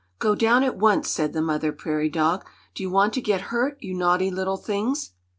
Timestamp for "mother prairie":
1.43-2.09